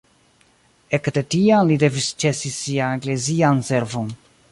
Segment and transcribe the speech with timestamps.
[0.97, 4.09] Ekde tiam li devis ĉesi sian eklezian servon.